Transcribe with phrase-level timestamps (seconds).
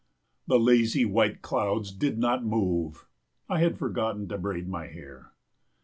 [0.47, 3.05] The lazy white clouds did not move.
[3.47, 5.33] I had forgotten to braid my hair.